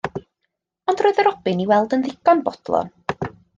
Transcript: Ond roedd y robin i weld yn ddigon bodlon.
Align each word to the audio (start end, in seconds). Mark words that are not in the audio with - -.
Ond 0.93 1.03
roedd 1.05 1.19
y 1.25 1.27
robin 1.27 1.63
i 1.67 1.69
weld 1.73 1.95
yn 1.99 2.03
ddigon 2.07 2.43
bodlon. 2.51 2.93